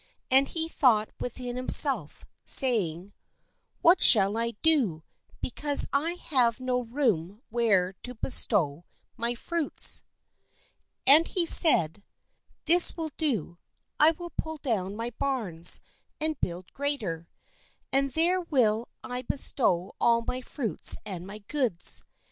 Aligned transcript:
And 0.31 0.47
he 0.47 0.67
thought 0.67 1.11
within 1.19 1.57
himself, 1.57 2.25
saying: 2.43 3.13
"What 3.83 4.01
shall 4.01 4.35
I 4.35 4.55
do, 4.63 4.63
be 4.63 4.71
THE 4.71 4.81
FOOL 4.81 4.81
AND 4.81 4.93
HIS 4.93 5.01
GOODS 5.03 5.55
cause 5.61 5.87
I 5.93 6.11
have 6.35 6.59
no 6.59 6.79
room 6.81 7.43
where 7.51 7.93
to 8.01 8.15
bestow 8.15 8.85
my 9.15 9.35
fruits?'* 9.35 10.01
And 11.05 11.27
he 11.27 11.45
said: 11.45 12.01
"This 12.65 12.97
will 12.97 13.11
I 13.13 13.17
do: 13.17 13.59
I 13.99 14.09
will 14.13 14.31
pull 14.31 14.57
down 14.57 14.95
my 14.95 15.11
barns, 15.19 15.81
and 16.19 16.41
build 16.41 16.73
greater; 16.73 17.29
and 17.93 18.11
there 18.13 18.41
will 18.41 18.87
I 19.03 19.21
bestow 19.21 19.93
all 20.01 20.23
my 20.23 20.41
fruits 20.41 20.97
and 21.05 21.27
my 21.27 21.43
goods. 21.47 22.03